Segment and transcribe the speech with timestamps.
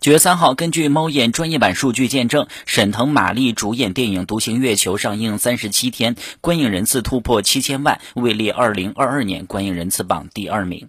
[0.00, 10.88] 九月三号根据猫眼专业版数据见证沈腾马丽主演电影独行月球上映三十七天观影人次突破七千万位列二零二二年观影人次榜第二名。